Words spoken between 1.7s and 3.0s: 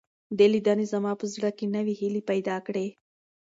نوې هیلې پیدا کړې.